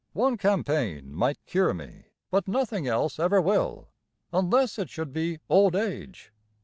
One 0.13 0.35
campaign 0.35 1.13
might 1.13 1.45
cure 1.45 1.75
me, 1.75 2.05
but 2.31 2.47
nothing 2.47 2.87
else 2.87 3.19
ever 3.19 3.39
will, 3.39 3.89
unless 4.33 4.79
it 4.79 4.89
should 4.89 5.13
be 5.13 5.37
old 5.47 5.75
age. 5.75 6.33